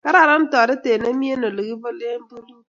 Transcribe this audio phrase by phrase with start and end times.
[0.05, 2.59] kararan torete nemi ole kibolen bolutik